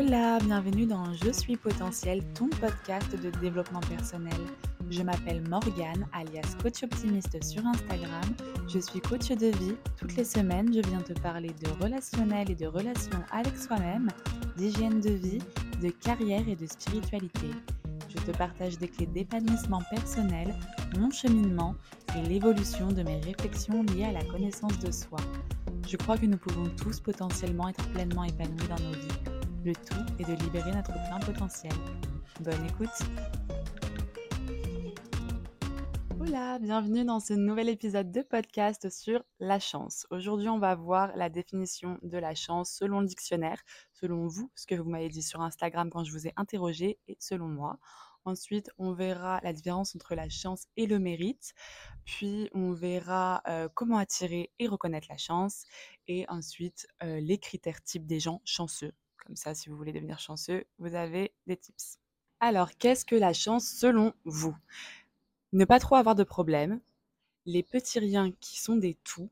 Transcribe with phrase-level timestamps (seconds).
[0.00, 4.38] Hola, bienvenue dans Je suis potentiel, ton podcast de développement personnel.
[4.88, 8.22] Je m'appelle Morgane, alias coach optimiste sur Instagram.
[8.68, 9.74] Je suis coach de vie.
[9.96, 14.06] Toutes les semaines, je viens te parler de relationnel et de relations avec soi-même,
[14.56, 15.42] d'hygiène de vie,
[15.82, 17.50] de carrière et de spiritualité.
[18.08, 20.54] Je te partage des clés d'épanouissement personnel,
[20.96, 21.74] mon cheminement
[22.16, 25.18] et l'évolution de mes réflexions liées à la connaissance de soi.
[25.88, 29.37] Je crois que nous pouvons tous potentiellement être pleinement épanouis dans nos vies.
[29.68, 31.74] Le tout est de libérer notre plein potentiel.
[32.40, 32.88] Bonne écoute
[36.18, 40.06] Hola, bienvenue dans ce nouvel épisode de podcast sur la chance.
[40.10, 43.62] Aujourd'hui, on va voir la définition de la chance selon le dictionnaire,
[43.92, 47.18] selon vous, ce que vous m'avez dit sur Instagram quand je vous ai interrogé, et
[47.20, 47.78] selon moi.
[48.24, 51.52] Ensuite, on verra la différence entre la chance et le mérite.
[52.06, 55.66] Puis, on verra euh, comment attirer et reconnaître la chance.
[56.06, 58.94] Et ensuite, euh, les critères types des gens chanceux.
[59.28, 61.98] Comme ça, si vous voulez devenir chanceux, vous avez des tips.
[62.40, 64.56] Alors, qu'est-ce que la chance selon vous?
[65.52, 66.80] Ne pas trop avoir de problèmes,
[67.44, 69.28] les petits riens qui sont des tout,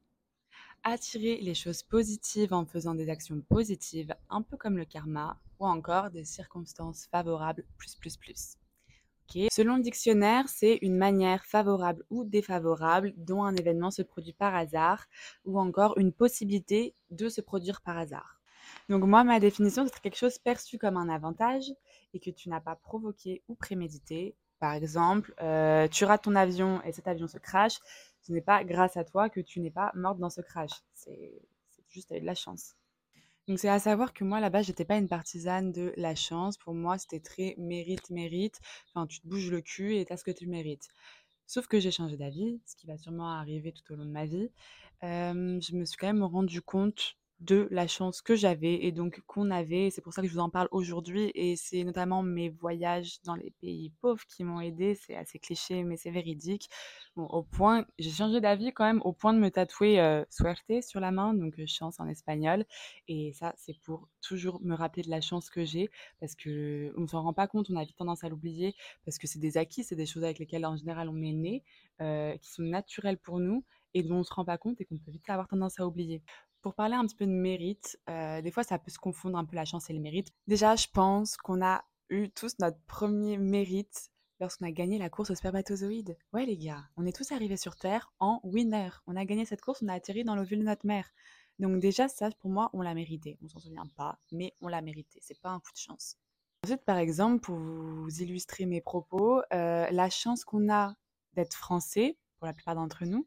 [0.82, 5.66] attirer les choses positives en faisant des actions positives, un peu comme le karma, ou
[5.66, 8.58] encore des circonstances favorables, plus, plus, plus.
[9.50, 14.54] Selon le dictionnaire, c'est une manière favorable ou défavorable dont un événement se produit par
[14.54, 15.06] hasard
[15.46, 18.35] ou encore une possibilité de se produire par hasard.
[18.88, 21.72] Donc moi, ma définition, c'est quelque chose perçu comme un avantage
[22.14, 24.36] et que tu n'as pas provoqué ou prémédité.
[24.60, 27.78] Par exemple, euh, tu rates ton avion et cet avion se crache.
[28.22, 30.70] Ce n'est pas grâce à toi que tu n'es pas morte dans ce crash.
[30.94, 31.32] C'est
[31.88, 32.76] juste de la chance.
[33.48, 36.56] Donc c'est à savoir que moi là-bas, j'étais pas une partisane de la chance.
[36.56, 38.60] Pour moi, c'était très mérite, mérite.
[38.88, 40.88] Enfin, tu te bouges le cul et t'as ce que tu mérites.
[41.46, 44.26] Sauf que j'ai changé d'avis, ce qui va sûrement arriver tout au long de ma
[44.26, 44.50] vie.
[45.02, 49.50] je me suis quand même rendu compte de la chance que j'avais et donc qu'on
[49.50, 49.90] avait.
[49.90, 53.34] C'est pour ça que je vous en parle aujourd'hui et c'est notamment mes voyages dans
[53.34, 54.94] les pays pauvres qui m'ont aidé.
[54.94, 56.68] C'est assez cliché, mais c'est véridique.
[57.16, 61.00] Au point, j'ai changé d'avis quand même au point de me tatouer euh, suerte sur
[61.00, 62.64] la main, donc euh, chance en espagnol.
[63.08, 67.06] Et ça, c'est pour toujours me rappeler de la chance que j'ai parce que on
[67.06, 69.84] s'en rend pas compte, on a vite tendance à l'oublier parce que c'est des acquis,
[69.84, 71.62] c'est des choses avec lesquelles en général on est né,
[72.00, 73.64] euh, qui sont naturelles pour nous
[73.94, 76.22] et dont on se rend pas compte et qu'on peut vite avoir tendance à oublier.
[76.66, 79.44] Pour parler un petit peu de mérite, euh, des fois ça peut se confondre un
[79.44, 80.32] peu la chance et le mérite.
[80.48, 84.10] Déjà, je pense qu'on a eu tous notre premier mérite
[84.40, 86.18] lorsqu'on a gagné la course aux spermatozoïdes.
[86.32, 88.88] Ouais les gars, on est tous arrivés sur Terre en winner.
[89.06, 91.08] On a gagné cette course, on a atterri dans l'ovule de notre mère.
[91.60, 93.38] Donc déjà, ça pour moi, on l'a mérité.
[93.44, 95.20] On s'en souvient pas, mais on l'a mérité.
[95.22, 96.16] C'est pas un coup de chance.
[96.64, 100.96] Ensuite, par exemple, pour vous illustrer mes propos, euh, la chance qu'on a
[101.34, 103.24] d'être français, pour la plupart d'entre nous,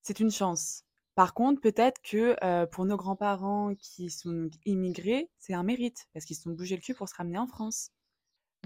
[0.00, 0.86] c'est une chance.
[1.20, 6.34] Par contre, peut-être que pour nos grands-parents qui sont immigrés, c'est un mérite, parce qu'ils
[6.34, 7.90] se sont bougés le cul pour se ramener en France.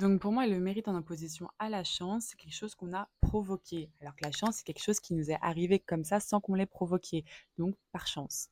[0.01, 3.09] Donc pour moi, le mérite en opposition à la chance, c'est quelque chose qu'on a
[3.21, 6.41] provoqué, alors que la chance, c'est quelque chose qui nous est arrivé comme ça sans
[6.41, 7.25] qu'on l'ait provoqué,
[7.59, 8.51] donc par chance.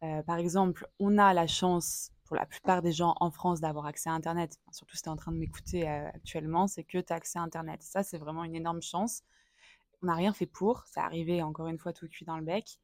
[0.00, 4.10] par exemple, on a la chance pour la plupart des gens en France d'avoir accès
[4.10, 7.16] à Internet, surtout si tu es en train de m'écouter actuellement, c'est que tu as
[7.16, 7.84] accès à Internet.
[7.84, 9.22] Ça, c'est vraiment une énorme chance.
[10.02, 12.80] On n'a rien fait pour, c'est arrivé encore une fois tout cuit dans le bec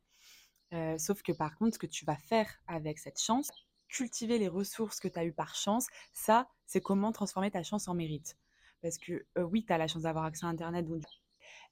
[0.99, 3.51] sauf que par contre, ce que tu vas faire avec cette chance,
[3.89, 7.89] cultiver les ressources que tu as eues par chance, ça, c'est comment transformer ta chance
[7.89, 8.37] en mérite.
[8.83, 10.87] Parce que oui, tu as la chance d'avoir accès à Internet,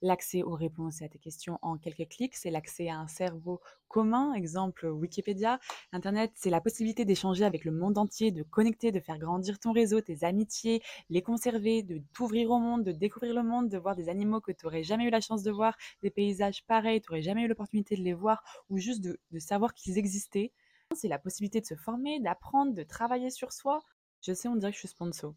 [0.01, 4.33] L'accès aux réponses à tes questions en quelques clics, c'est l'accès à un cerveau commun,
[4.33, 5.59] exemple Wikipédia.
[5.91, 9.73] Internet, c'est la possibilité d'échanger avec le monde entier, de connecter, de faire grandir ton
[9.73, 13.97] réseau, tes amitiés, les conserver, de t'ouvrir au monde, de découvrir le monde, de voir
[13.97, 17.11] des animaux que tu n'aurais jamais eu la chance de voir, des paysages pareils, tu
[17.11, 20.53] n'aurais jamais eu l'opportunité de les voir, ou juste de, de savoir qu'ils existaient.
[20.95, 23.81] C'est la possibilité de se former, d'apprendre, de travailler sur soi.
[24.21, 25.35] Je sais, on dirait que je suis sponsor.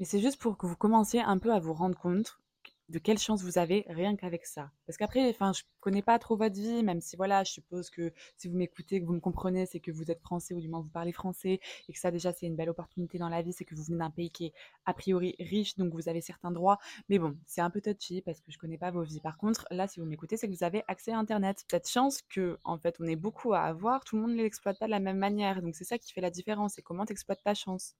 [0.00, 2.38] Mais c'est juste pour que vous commenciez un peu à vous rendre compte
[2.88, 4.70] de quelle chance vous avez rien qu'avec ça?
[4.86, 8.12] Parce qu'après, enfin, je connais pas trop votre vie, même si voilà, je suppose que
[8.36, 10.80] si vous m'écoutez, que vous me comprenez, c'est que vous êtes français ou du moins
[10.80, 13.64] vous parlez français et que ça déjà c'est une belle opportunité dans la vie, c'est
[13.64, 14.52] que vous venez d'un pays qui est
[14.86, 16.78] a priori riche, donc vous avez certains droits.
[17.08, 19.20] Mais bon, c'est un peu touchy parce que je connais pas vos vies.
[19.20, 21.64] Par contre, là, si vous m'écoutez, c'est que vous avez accès à Internet.
[21.70, 24.78] Cette chance que, en fait, on est beaucoup à avoir, tout le monde ne l'exploite
[24.78, 25.62] pas de la même manière.
[25.62, 27.94] Donc c'est ça qui fait la différence, c'est comment tu exploites ta chance?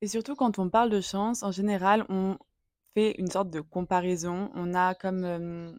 [0.00, 2.38] Et surtout, quand on parle de chance, en général, on
[2.94, 4.50] fait une sorte de comparaison.
[4.54, 5.78] On a comme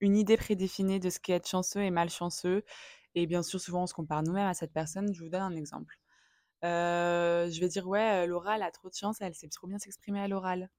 [0.00, 2.64] une idée prédéfinie de ce qu'est être chanceux et malchanceux.
[3.14, 5.12] Et bien sûr, souvent, on se compare nous-mêmes à cette personne.
[5.14, 5.96] Je vous donne un exemple.
[6.62, 10.20] je vais dire, ouais, Laura, elle a trop de chance, elle sait trop bien s'exprimer
[10.20, 10.70] à l'oral.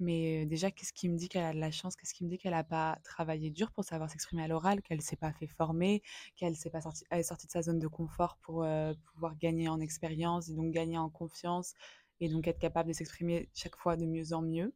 [0.00, 1.94] Mais déjà, qu'est-ce qui me dit qu'elle a de la chance?
[1.96, 5.00] Qu'est-ce qui me dit qu'elle a pas travaillé dur pour savoir s'exprimer à l'oral, qu'elle
[5.00, 6.02] s'est pas fait former,
[6.36, 8.66] qu'elle s'est pas sortie elle est sortie de sa zone de confort pour,
[9.12, 11.74] pouvoir gagner en expérience et donc gagner en confiance?
[12.24, 14.74] Et donc être capable de s'exprimer chaque fois de mieux en mieux?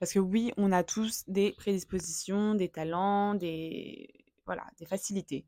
[0.00, 5.46] Parce que oui, on a tous des prédispositions, des talents, des voilà, des facilités.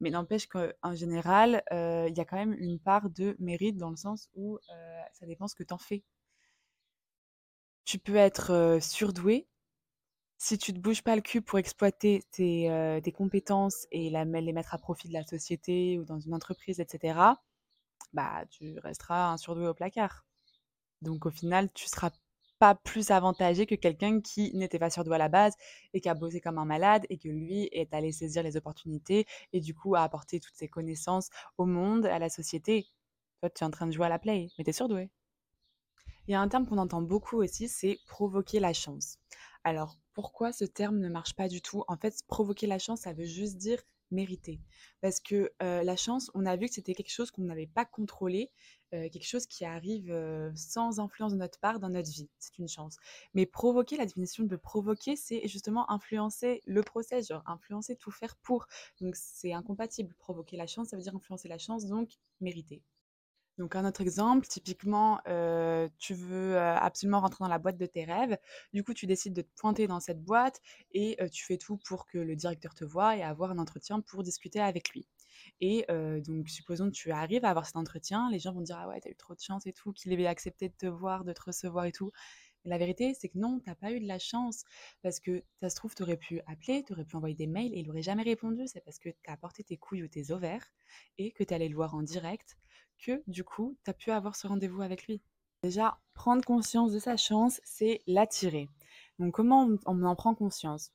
[0.00, 3.90] Mais n'empêche qu'en général, heu, il y a quand même une part de mérite dans
[3.90, 4.60] le sens où, heu,
[5.14, 6.04] ça dépend ce que tu en fais.
[7.86, 9.48] Tu peux être, heu, surdoué,
[10.38, 14.74] si tu te bouges pas le cul pour exploiter tes, tes compétences et les mettre
[14.74, 17.42] à profit de la société ou dans une entreprise et cetera,
[18.14, 20.25] bah, tu resteras un surdoué au placard.
[21.02, 22.10] Donc au final, tu seras
[22.58, 25.54] pas plus avantagé que quelqu'un qui n'était pas surdoué à la base
[25.92, 29.26] et qui a bossé comme un malade et que lui est allé saisir les opportunités
[29.52, 31.28] et du coup a apporté toutes ses connaissances
[31.58, 32.86] au monde, à la société.
[33.40, 35.10] Toi, tu es en train de jouer à la play, mais tu es surdoué.
[36.26, 39.18] Il y a un terme qu'on entend beaucoup aussi, c'est provoquer la chance.
[39.64, 41.84] Alors, pourquoi ce terme ne marche pas du tout?
[41.88, 44.60] En fait, provoquer la chance, ça veut juste dire mériter.
[45.00, 48.50] Parce que la chance, on a vu que c'était quelque chose qu'on n'avait pas contrôlé,
[48.90, 50.14] quelque chose qui arrive
[50.54, 52.28] sans influence de notre part dans notre vie.
[52.38, 52.96] C'est une chance.
[53.34, 58.36] Mais provoquer, la définition de provoquer, c'est justement influencer le process, genre influencer, tout faire
[58.36, 58.66] pour.
[59.00, 60.14] Donc c'est incompatible.
[60.18, 62.10] Provoquer la chance, ça veut dire influencer la chance, donc
[62.40, 62.82] mériter.
[63.58, 67.86] Donc un autre exemple, typiquement, heu, tu veux, heu, absolument rentrer dans la boîte de
[67.86, 68.36] tes rêves.
[68.74, 70.60] Du coup, tu décides de te pointer dans cette boîte
[70.92, 74.00] et heu, tu fais tout pour que le directeur te voie et avoir un entretien
[74.02, 75.08] pour discuter avec lui.
[75.60, 75.86] Et
[76.26, 79.00] donc supposons que tu arrives à avoir cet entretien, les gens vont dire: «Ah ouais,
[79.00, 81.42] t'as eu trop de chance et tout, qu'il ait accepté de te voir, de te
[81.42, 82.10] recevoir et tout».
[82.64, 84.64] La vérité, c'est que non, t'as pas eu de la chance
[85.02, 87.72] parce que ça se trouve, tu aurais pu appeler, tu aurais pu envoyer des mails
[87.74, 88.66] et il aurait jamais répondu.
[88.66, 90.66] C'est parce que tu as apporté tes couilles ou tes ovaires
[91.18, 92.56] et que tu allé le voir en direct
[92.98, 95.20] que du coup, tu as pu avoir ce rendez-vous avec lui?
[95.62, 98.68] Déjà, prendre conscience de sa chance, c'est l'attirer.
[99.18, 100.92] Donc comment on, en prend conscience?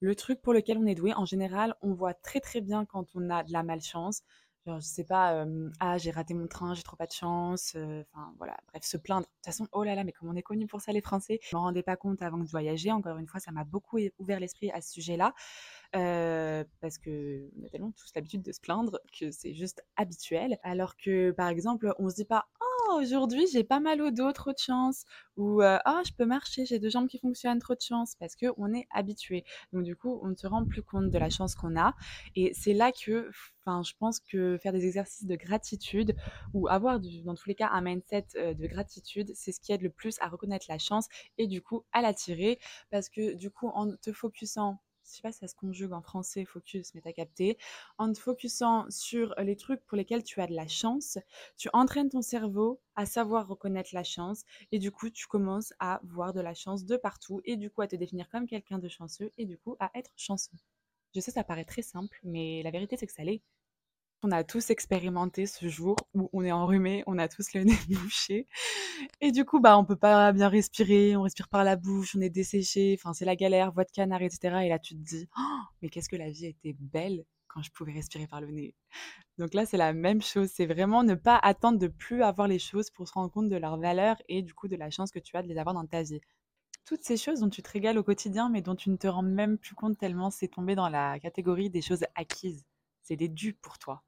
[0.00, 3.06] Le truc pour lequel on est doué, en général, on voit très très bien quand
[3.14, 4.22] on a de la malchance.
[4.68, 5.46] Genre, je sais pas,
[5.80, 7.74] ah, j'ai raté mon train, j'ai trop pas de chance.
[7.74, 9.22] Enfin, voilà, bref, se plaindre.
[9.22, 11.38] De toute façon, oh là là, mais comme on est connu pour ça, les Français,
[11.42, 12.92] je m'en rendais pas compte avant de voyager.
[12.92, 15.32] Encore une fois, ça m'a beaucoup ouvert l'esprit à ce sujet-là.
[15.92, 20.58] parce que on a tellement tous l'habitude de se plaindre que c'est juste habituel.
[20.62, 24.32] Alors que, par exemple, on se dit pas, oh, aujourd'hui, j'ai pas mal au dos,
[24.32, 25.04] trop de chance.
[25.36, 28.14] Ou, oh, je peux marcher, j'ai deux jambes qui fonctionnent, trop de chance.
[28.18, 29.44] Parce qu'on est habitué.
[29.72, 31.94] Donc, du coup, on ne se rend plus compte de la chance qu'on a.
[32.34, 33.30] Et c'est là que,
[33.66, 36.16] je pense que faire des exercices de gratitude
[36.54, 39.90] ou avoir, dans tous les cas, un mindset de gratitude, c'est ce qui aide le
[39.90, 41.06] plus à reconnaître la chance
[41.36, 42.58] et du coup à l'attirer.
[42.90, 46.02] Parce que, du coup, en te focusant je sais pas si ça se conjugue en
[46.02, 47.58] français, focus, mais t'as capté,
[47.98, 51.18] en te focusant sur les trucs pour lesquels tu as de la chance,
[51.56, 56.00] tu entraînes ton cerveau à savoir reconnaître la chance et du coup, tu commences à
[56.04, 58.88] voir de la chance de partout et du coup à te définir comme quelqu'un de
[58.88, 60.56] chanceux et du coup à être chanceux.
[61.14, 63.42] Je sais, ça paraît très simple, mais la vérité, c'est que ça l'est.
[64.22, 67.78] On a tous expérimenté ce jour où on est enrhumé, on a tous le nez
[67.88, 68.46] bouché
[69.20, 72.20] et du coup, bah, on peut pas bien respirer, on respire par la bouche, on
[72.20, 74.64] est desséché, enfin, c'est la galère, voix de canard etc.
[74.64, 75.42] et là, tu te dis: «Oh,
[75.82, 78.74] mais qu'est-ce que la vie était belle quand je pouvais respirer par le nez».
[79.38, 82.58] Donc là, c'est la même chose, c'est vraiment ne pas attendre de plus avoir les
[82.58, 85.20] choses pour se rendre compte de leur valeur et du coup de la chance que
[85.20, 86.20] tu as de les avoir dans ta vie.
[86.86, 89.22] Toutes ces choses dont tu te régales au quotidien, mais dont tu ne te rends
[89.22, 92.64] même plus compte tellement c'est tombé dans la catégorie des choses acquises.
[93.02, 94.04] C'est des dus pour toi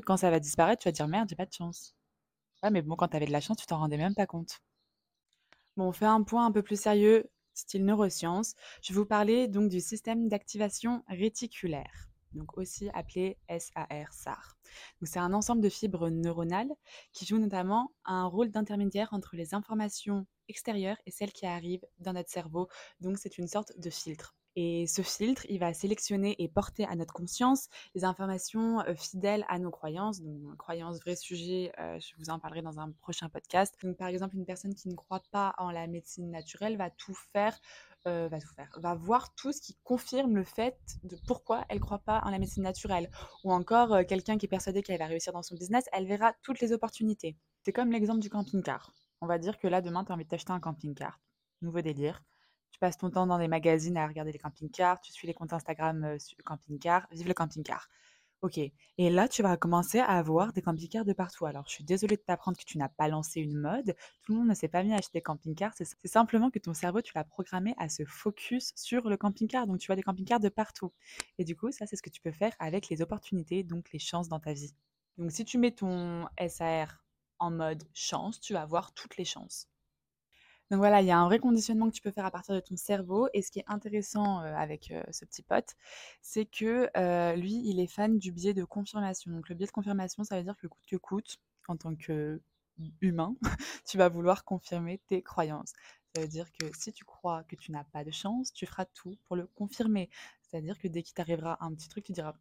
[0.00, 1.94] que quand ça va disparaître, tu vas dire merde, j'ai pas de chance.
[2.62, 4.60] Ouais, mais bon, quand tu avais de la chance, tu t'en rendais même pas compte.
[5.76, 8.54] Bon, on fait un point un peu plus sérieux, style neurosciences.
[8.82, 14.56] Je vais vous parler donc du système d'activation réticulaire, donc aussi appelé SAR, SAR.
[15.02, 16.72] C'est un ensemble de fibres neuronales
[17.12, 22.12] qui jouent notamment un rôle d'intermédiaire entre les informations extérieures et celles qui arrivent dans
[22.12, 22.68] notre cerveau.
[23.00, 24.34] Donc c'est une sorte de filtre.
[24.56, 29.58] Et ce filtre, il va sélectionner et porter à notre conscience les informations fidèles à
[29.58, 30.20] nos croyances.
[30.20, 33.76] Donc, croyances, vrai sujet, je vous en parlerai dans un prochain podcast.
[33.98, 37.58] Par exemple, une personne qui ne croit pas en la médecine naturelle va tout faire,
[38.04, 41.82] va tout faire, va voir tout ce qui confirme le fait de pourquoi elle ne
[41.82, 43.10] croit pas en la médecine naturelle.
[43.42, 46.60] Ou encore, quelqu'un qui est persuadé qu'elle va réussir dans son business, elle verra toutes
[46.60, 47.36] les opportunités.
[47.64, 48.92] C'est comme l'exemple du camping-car.
[49.20, 51.18] On va dire que là, demain, tu as envie de t'acheter un camping-car.
[51.62, 52.22] Nouveau délire
[52.74, 55.52] tu passes ton temps dans des magazines à regarder les camping-cars, tu suis les comptes
[55.52, 57.88] Instagram sur camping-car, vive le camping-car.
[58.42, 58.58] Ok.
[58.58, 61.46] Et là, tu vas commencer à avoir des camping-cars de partout.
[61.46, 63.94] Alors, je suis désolée de t'apprendre que tu n'as pas lancé une mode.
[64.22, 65.72] Tout le monde ne s'est pas mis à acheter des camping-cars.
[65.76, 69.68] C'est simplement que ton cerveau, tu l'as programmé à se focus sur le camping-car.
[69.68, 70.92] Donc, tu vois des camping-cars de partout.
[71.38, 74.00] Et du coup, ça, c'est ce que tu peux faire avec les opportunités, donc les
[74.00, 74.74] chances dans ta vie.
[75.16, 77.04] Donc, si tu mets ton SAR
[77.38, 79.68] en mode chance, tu vas avoir toutes les chances.
[80.70, 82.60] Donc voilà, il y a un vrai conditionnement que tu peux faire à partir de
[82.60, 85.74] ton cerveau et ce qui est intéressant, heu, avec, heu, ce petit pote,
[86.22, 89.30] c'est que, heu, lui, il est fan du biais de confirmation.
[89.32, 91.36] Donc le biais de confirmation, ça veut dire que coûte que coûte,
[91.68, 93.36] en tant qu'humain,
[93.86, 95.72] tu vas vouloir confirmer tes croyances.
[96.14, 98.84] Ça veut dire que si tu crois que tu n'as pas de chance, tu feras
[98.86, 100.08] tout pour le confirmer.
[100.42, 102.34] C'est-à-dire que dès qu'il t'arrivera un petit truc, tu diras: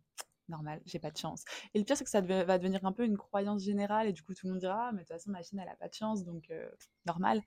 [0.50, 3.06] «Normal, j'ai pas de chance» et le pire, c'est que ça va devenir un peu
[3.06, 5.32] une croyance générale et du coup, tout le monde dira: «Ah mais de toute façon,
[5.32, 6.52] machine, elle a pas de chance donc
[7.06, 7.42] normal»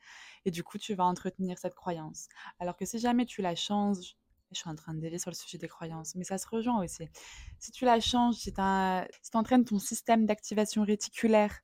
[0.45, 2.29] et du coup, tu vas entretenir cette croyance.
[2.59, 4.17] Alors que si jamais tu la changes
[4.53, 6.83] je suis en train de dévier sur le sujet des croyances, mais ça se rejoint
[6.83, 7.09] aussi.
[7.59, 8.61] Si tu la changes, si tu
[9.35, 11.61] entraînes ton système d'activation réticulaire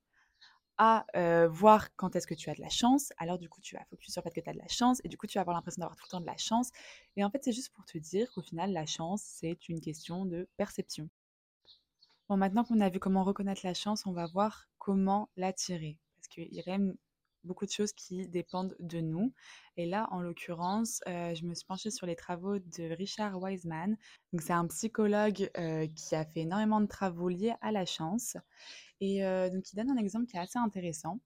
[0.78, 1.04] à,
[1.48, 4.12] voir quand est-ce que tu as de la chance, alors du coup, tu vas focus
[4.12, 5.54] sur le fait que tu as de la chance et du coup, tu vas avoir
[5.56, 6.70] l'impression d'avoir tout le temps de la chance
[7.16, 10.26] et en fait, c'est juste pour te dire qu'au final, la chance, c'est une question
[10.26, 11.08] de perception.
[12.36, 15.98] Maintenant qu'on a vu comment reconnaître la chance, on va voir comment l'attirer.
[16.16, 16.78] Parce qu'il y a
[17.44, 19.32] beaucoup de choses qui dépendent de nous.
[19.76, 23.96] Et là, en l'occurrence, euh, je me suis penchée sur les travaux de Richard Wiseman.
[24.38, 28.36] C'est un psychologue euh, qui a fait énormément de travaux liés à la chance.
[29.00, 31.20] Et euh, donc, il donne un exemple qui est assez intéressant.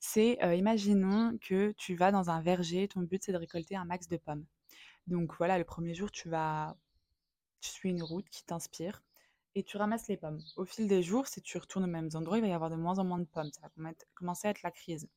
[0.00, 4.06] C'est, imaginons que tu vas dans un verger, ton but c'est de récolter un max
[4.06, 4.44] de pommes.
[5.06, 6.76] Donc voilà, le premier jour, tu vas,
[7.62, 9.02] tu suis une route qui t'inspire
[9.54, 10.40] et tu ramasses les pommes.
[10.56, 12.76] Au fil des jours, si tu retournes aux mêmes endroits, il va y avoir de
[12.76, 13.50] moins en moins de pommes.
[13.52, 15.08] Ça va commencer à être la crise.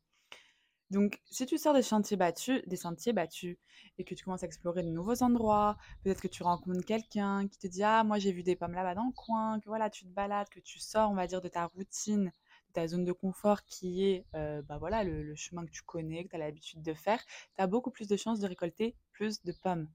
[0.89, 3.57] Donc, si tu sors des sentiers battus, des sentiers battus,
[3.97, 7.57] et que tu commences à explorer de nouveaux endroits, peut-être que tu rencontres quelqu'un qui
[7.57, 10.05] te dit ah moi j'ai vu des pommes là-bas dans le coin, que voilà tu
[10.05, 12.31] te balades, que tu sors on va dire de ta routine,
[12.69, 15.83] de ta zone de confort qui est euh, bah voilà le, le, chemin que tu
[15.83, 17.21] connais, que tu as l'habitude de faire,
[17.55, 19.89] tu as beaucoup plus de chances de récolter plus de pommes.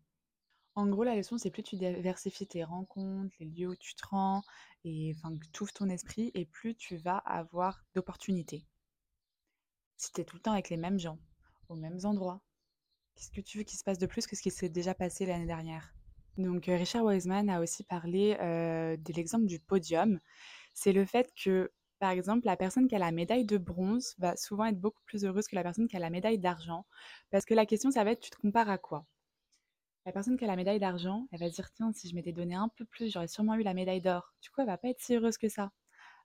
[0.75, 4.07] En gros, la leçon, c'est plus tu diversifies tes rencontres, les lieux où tu te
[4.07, 4.43] rends,
[4.85, 8.67] et enfin que tu ouvres ton esprit, et plus tu vas avoir d'opportunités.
[9.97, 11.19] Si tu es tout le temps avec les mêmes gens,
[11.71, 12.43] aux mêmes endroits,
[13.17, 15.27] qu'est-ce que tu veux qu'il se passe de plus que ce qui s'est déjà passé
[15.27, 15.95] l'année dernière?
[16.39, 20.21] Donc euh, Richard Wiseman a aussi parlé euh, de l'exemple du podium.
[20.75, 24.37] C'est le fait que, par exemple, la personne qui a la médaille de bronze va
[24.37, 26.87] souvent être beaucoup plus heureuse que la personne qui a la médaille d'argent,
[27.31, 29.07] parce que la question, ça va être, tu te compares à quoi?
[30.05, 32.33] La personne qui a la médaille d'argent, elle va se dire tiens, si je m'étais
[32.33, 34.35] donné un peu plus, j'aurais sûrement eu la médaille d'or.
[34.43, 35.71] Du coup, elle va pas être si heureuse que ça.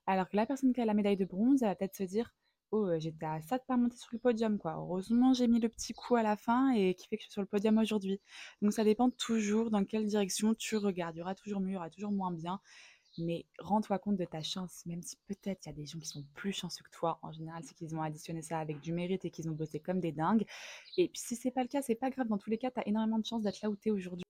[0.07, 2.33] Alors que la personne qui a la médaille de bronze, elle va peut-être se dire
[2.71, 4.75] oh, euh, j'étais à ça de pas monter sur le podium, quoi.
[4.77, 7.33] Heureusement, j'ai mis le petit coup à la fin et qui fait que je suis
[7.33, 8.19] sur le podium aujourd'hui.
[8.61, 11.15] Donc ça dépend toujours dans quelle direction tu regardes.
[11.15, 12.59] Il y aura toujours mieux, il y aura toujours moins bien
[13.17, 16.07] mais rends-toi compte de ta chance, même si peut-être il y a des gens qui
[16.07, 17.19] sont plus chanceux que toi.
[17.21, 19.99] En général, c'est qu'ils ont additionné ça avec du mérite et qu'ils ont bossé comme
[19.99, 20.45] des dingues.
[20.97, 22.27] Et puis si c'est pas le cas, c'est pas grave.
[22.27, 24.23] Dans tous les cas, tu as énormément de chance d'être là où tu es aujourd'hui.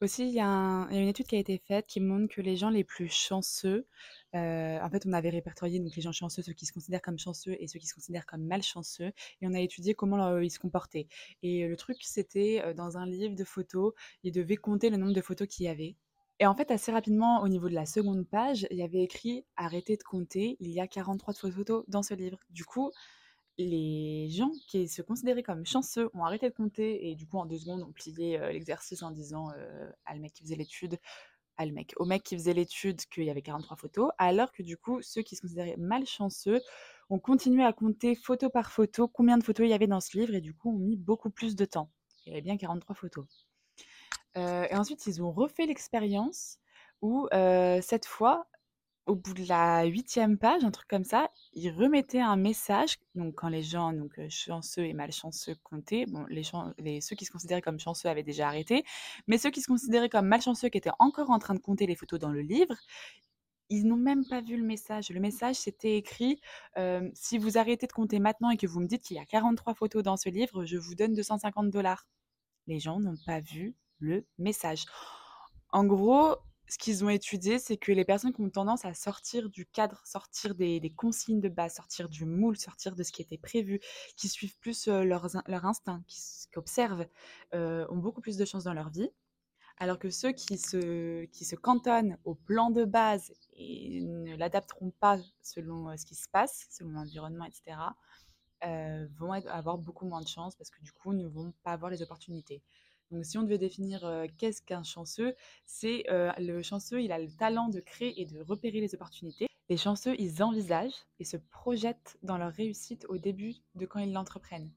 [0.00, 2.68] Aussi, il y, a une étude qui a été faite qui montre que les gens
[2.68, 3.86] les plus chanceux,
[4.34, 7.18] euh, en fait, on avait répertorié donc les gens chanceux, ceux qui se considèrent comme
[7.18, 10.58] chanceux et ceux qui se considèrent comme malchanceux, et on a étudié comment ils se
[10.58, 11.06] comportaient.
[11.42, 13.94] Et le truc, c'était euh, dans un livre de photos,
[14.24, 15.96] ils devaient compter le nombre de photos qu'il y avait.
[16.40, 19.44] Et en fait, assez rapidement, au niveau de la seconde page, il y avait écrit
[19.56, 22.38] Arrêtez de compter, il y a 43 photos dans ce livre.
[22.50, 22.90] Du coup,
[23.58, 27.46] les gens qui se considéraient comme chanceux ont arrêté de compter et du coup, en
[27.46, 29.48] deux secondes, ont plié l'exercice en disant
[30.06, 30.98] à le mec qui faisait l'étude,
[31.56, 34.62] à le mec, au mec qui faisait l'étude qu'il y avait 43 photos, alors que
[34.62, 36.60] du coup, ceux qui se considéraient malchanceux
[37.10, 40.18] ont continué à compter photo par photo combien de photos il y avait dans ce
[40.18, 41.90] livre et du coup ont mis beaucoup plus de temps.
[42.26, 43.26] Il y avait bien 43 photos.
[44.36, 46.58] Et ensuite, ils ont refait l'expérience
[47.02, 48.46] où, cette fois,
[49.06, 52.96] au bout de la huitième page, un truc comme ça, ils remettaient un message.
[53.14, 56.42] Donc, quand les gens, donc chanceux et malchanceux, comptaient, bon, les,
[56.78, 58.84] les ceux qui se considéraient comme chanceux avaient déjà arrêté,
[59.26, 61.96] mais ceux qui se considéraient comme malchanceux, qui étaient encore en train de compter les
[61.96, 62.76] photos dans le livre,
[63.68, 65.10] ils n'ont même pas vu le message.
[65.10, 66.40] Le message, c'était écrit
[67.14, 69.74] si vous arrêtez de compter maintenant et que vous me dites qu'il y a 43
[69.74, 72.06] photos dans ce livre, je vous donne 250 dollars.
[72.66, 74.84] Les gens n'ont pas vu le message.
[75.70, 76.36] En gros,
[76.68, 80.00] ce qu'ils ont étudié, c'est que les personnes qui ont tendance à sortir du cadre,
[80.04, 83.80] sortir des, consignes de base, sortir du moule, sortir de ce qui était prévu,
[84.16, 87.06] qui suivent plus leur, leur instinct, qui, observent,
[87.52, 89.10] ont beaucoup plus de chances dans leur vie.
[89.78, 94.92] Alors que ceux qui se, qui se cantonnent au plan de base et ne l'adapteront
[95.00, 97.76] pas selon ce qui se passe, selon l'environnement, etc.,
[99.18, 102.02] vont avoir beaucoup moins de chances parce que du coup ne vont pas avoir les
[102.02, 102.62] opportunités.
[103.10, 105.34] Donc, si on devait définir qu'est-ce qu'un chanceux,
[105.66, 106.04] c'est
[106.38, 109.46] le chanceux, il a le talent de créer et de repérer les opportunités.
[109.68, 114.12] Les chanceux, ils envisagent et se projettent dans leur réussite au début de quand ils
[114.12, 114.70] l'entreprennent.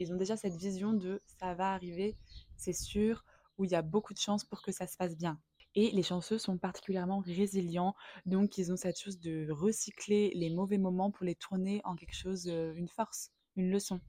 [0.00, 2.16] Ils ont déjà cette vision de ça va arriver,
[2.56, 3.24] c'est sûr,
[3.58, 5.38] où il y a beaucoup de chances pour que ça se passe bien.
[5.74, 7.94] Et les chanceux sont particulièrement résilients,
[8.26, 12.16] donc ils ont cette chose de recycler les mauvais moments pour les tourner en quelque
[12.16, 14.00] chose, une force, une leçon.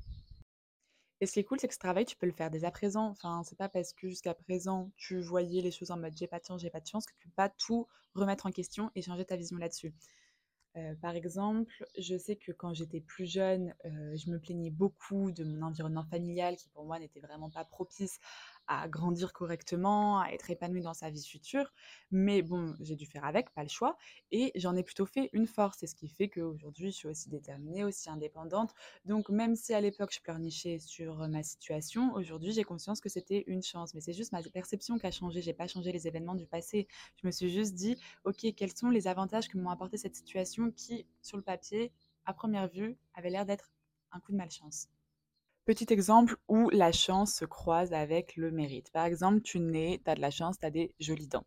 [1.24, 2.72] Et ce qui est cool, c'est que ce travail, tu peux le faire dès à
[2.72, 3.06] présent.
[3.08, 6.38] Enfin, c'est pas parce que jusqu'à présent, tu voyais les choses en mode j'ai pas
[6.38, 9.02] de chance, j'ai pas de chance, que tu peux pas tout remettre en question et
[9.02, 9.94] changer ta vision là-dessus.
[10.76, 15.32] Euh, par exemple, je sais que quand j'étais plus jeune, euh, je me plaignais beaucoup
[15.32, 18.20] de mon environnement familial qui pour moi n'était vraiment pas propice
[18.68, 21.74] à grandir correctement, à être épanouie dans sa vie future.
[22.12, 23.98] Mais bon, j'ai dû faire avec, pas le choix.
[24.32, 25.78] Et j'en ai plutôt fait une force.
[25.80, 28.74] C'est ce qui fait qu'aujourd'hui, je suis aussi déterminée, aussi indépendante.
[29.06, 33.44] Donc, même si à l'époque, je pleurnichais sur ma situation, aujourd'hui, j'ai conscience que c'était
[33.48, 33.94] une chance.
[33.94, 35.42] Mais c'est juste ma perception qui a changé.
[35.42, 36.88] J'ai pas changé les événements du passé.
[37.22, 40.72] Je me suis juste dit, OK, quels sont les avantages que m'ont apporté cette situation
[40.72, 41.92] qui, sur le papier,
[42.26, 43.72] à première vue, avait l'air d'être
[44.12, 44.88] un coup de malchance?
[45.66, 48.92] Petit exemple où la chance se croise avec le mérite.
[48.92, 51.46] Par exemple, tu nais, tu as de la chance, tu as des jolies dents.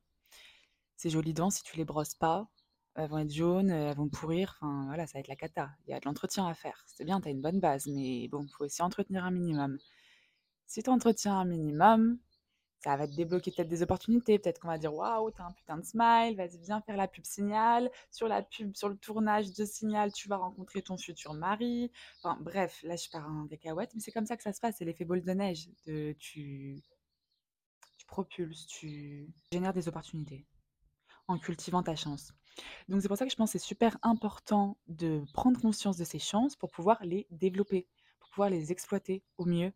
[0.96, 2.48] Ces jolies dents, si tu les brosses pas,
[2.94, 5.68] elles vont être jaunes, elles vont pourrir, enfin voilà, ça va être la cata.
[5.86, 6.82] Il y a de l'entretien à faire.
[6.86, 9.76] C'est bien, tu as une bonne base, mais bon, faut aussi entretenir un minimum.
[10.66, 12.18] Si tu entretiens un minimum,
[12.80, 14.38] ça va te débloquer peut-être des opportunités.
[14.38, 17.24] Peut-être qu'on va dire waouh, t'as un putain de smile, vas-y, viens faire la pub
[17.24, 17.90] Signal.
[18.10, 21.90] Sur la pub, sur le tournage de Signal, tu vas rencontrer ton futur mari.
[22.22, 24.76] Enfin, bref, là, je pars en cacahuète, mais c'est comme ça que ça se passe.
[24.78, 25.68] C'est l'effet boule de neige.
[25.86, 26.82] De, tu,
[27.96, 30.46] tu propulses, tu génères des opportunités
[31.28, 32.32] en cultivant ta chance.
[32.88, 36.04] Donc, c'est pour ça que je pense que c'est super important de prendre conscience de
[36.04, 37.86] ces chances pour pouvoir les développer,
[38.20, 39.72] pour pouvoir les exploiter au mieux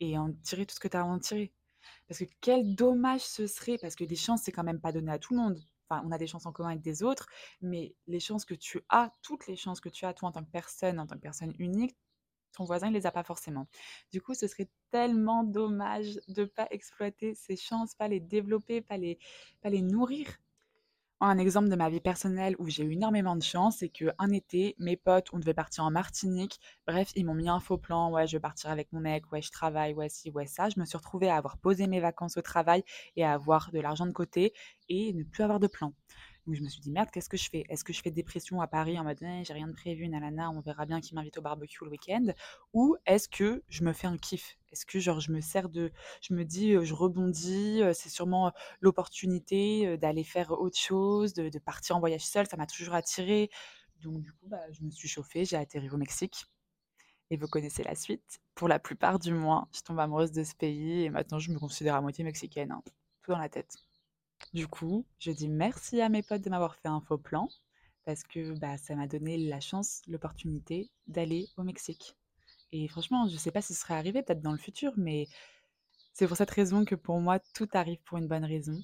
[0.00, 1.52] et en tirer tout ce que tu as à en tirer.
[2.08, 5.12] Parce que quel dommage ce serait, parce que des chances, c'est quand même pas donné
[5.12, 5.58] à tout le monde.
[5.88, 7.28] Enfin, on a des chances en commun avec des autres,
[7.60, 10.44] mais les chances que tu as, toutes les chances que tu as, toi, en tant
[10.44, 11.96] que personne, en tant que personne unique,
[12.52, 13.68] ton voisin, il les a pas forcément.
[14.12, 18.96] Du coup, ce serait tellement dommage de pas exploiter ces chances, pas les développer, pas
[18.96, 19.18] les,
[19.60, 20.38] pas les nourrir.
[21.20, 24.74] Un exemple de ma vie personnelle où j'ai eu énormément de chance, c'est qu'un été,
[24.78, 26.58] mes potes, on devait partir en Martinique.
[26.86, 28.10] Bref, ils m'ont mis un faux plan.
[28.10, 29.30] Ouais, je vais partir avec mon mec.
[29.32, 29.94] Ouais, je travaille.
[29.94, 30.68] Ouais, si, ouais, ça.
[30.68, 32.82] Je me suis retrouvée à avoir posé mes vacances au travail
[33.16, 34.52] et à avoir de l'argent de côté
[34.90, 35.92] et ne plus avoir de plan.
[36.46, 37.64] Donc je me suis dit merde, qu'est-ce que je fais?
[37.68, 40.50] Est-ce que je fais dépression à Paris en mode «Eh, j'ai rien de prévu, nanana,
[40.50, 42.26] on verra bien qui m'invite au barbecue le week-end
[42.72, 44.56] Ou est-ce que je me fais un kiff?
[44.70, 49.96] Est-ce que genre je me sers de, je me dis, je rebondis, c'est sûrement l'opportunité
[49.98, 53.50] d'aller faire autre chose, de, partir en voyage seul, ça m'a toujours attiré.
[54.02, 56.46] Donc du coup, bah, je me suis chauffée, j'ai atterri au Mexique.
[57.30, 58.40] Et vous connaissez la suite.
[58.54, 61.58] Pour la plupart du moins, je tombe amoureuse de ce pays et maintenant je me
[61.58, 62.70] considère à moitié mexicaine.
[62.70, 62.82] Hein.
[63.22, 63.85] Tout dans la tête.
[64.52, 67.48] Du coup, je dis merci à mes potes de m'avoir fait un faux plan
[68.04, 72.16] parce que bah, ça m'a donné la chance, l'opportunité d'aller au Mexique.
[72.72, 75.28] Et franchement, je ne sais pas si ce serait arrivé peut-être dans le futur, mais
[76.12, 78.80] c'est pour cette raison que pour moi, tout arrive pour une bonne raison.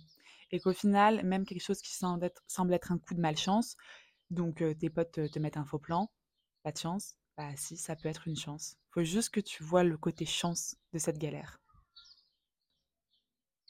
[0.50, 2.42] Et qu'au final, même quelque chose qui semble être,
[2.90, 3.76] un coup de malchance,
[4.30, 6.10] donc tes potes te, te, mettent un faux plan,
[6.62, 8.76] pas de chance, bah si, ça peut être une chance.
[8.90, 11.61] Faut juste que tu vois le côté chance de cette galère.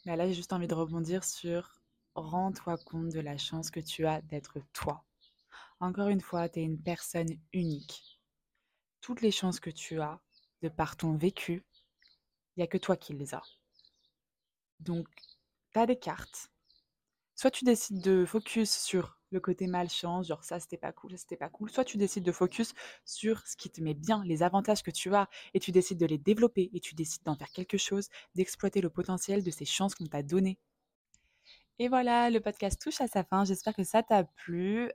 [0.04, 1.80] Là, j'ai juste envie de rebondir sur
[2.14, 5.04] rends-toi compte de la chance que tu as d'être toi.
[5.78, 8.20] Encore une fois, tu es une personne unique.
[9.00, 10.20] Toutes les chances que tu as,
[10.60, 11.64] de par ton vécu,
[12.56, 13.42] il n'y a que toi qui les as.
[14.80, 15.08] Donc,
[15.72, 16.50] tu as des cartes.
[17.36, 21.16] Soit tu décides de focus sur le côté malchance, genre ça c'était pas cool, ça
[21.18, 21.70] c'était pas cool.
[21.70, 25.14] Soit tu décides de focus sur ce qui te met bien, les avantages que tu
[25.14, 28.80] as, et tu décides de les développer, et tu décides d'en faire quelque chose, d'exploiter
[28.80, 30.58] le potentiel de ces chances qu'on t'a données.
[31.78, 33.44] Et voilà, le podcast touche à sa fin.
[33.44, 34.90] J'espère que ça t'a plu.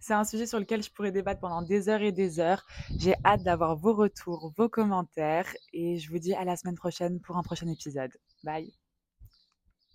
[0.00, 2.66] C'est un sujet sur lequel je pourrais débattre pendant des heures et des heures.
[2.98, 7.20] J'ai hâte d'avoir vos retours, vos commentaires, et je vous dis à la semaine prochaine
[7.20, 8.12] pour un prochain épisode.
[8.44, 8.85] Bye